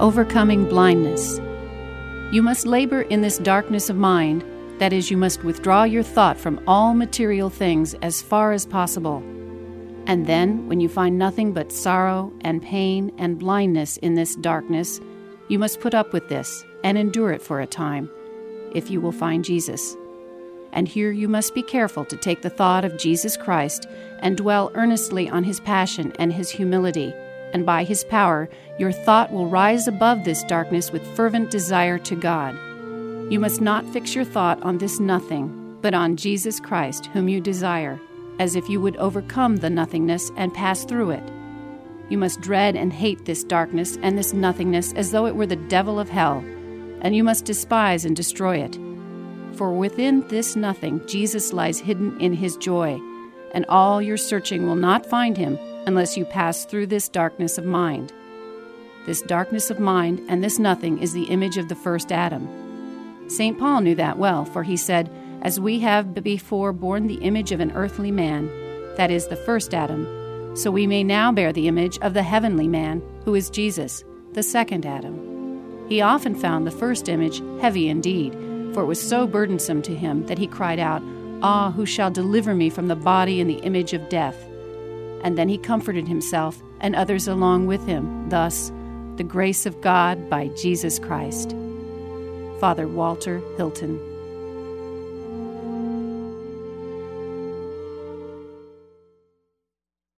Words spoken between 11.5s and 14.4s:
but sorrow and pain and blindness in this